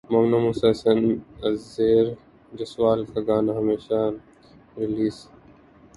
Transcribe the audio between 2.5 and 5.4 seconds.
جسوال کا گانا ہمیشہ ریلیز